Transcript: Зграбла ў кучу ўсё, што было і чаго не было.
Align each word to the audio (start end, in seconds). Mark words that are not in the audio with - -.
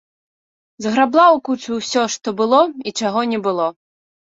Зграбла 0.83 1.27
ў 1.27 1.37
кучу 1.51 1.71
ўсё, 1.83 2.03
што 2.17 2.27
было 2.43 2.67
і 2.73 2.89
чаго 2.99 3.21
не 3.33 3.39
было. 3.49 3.75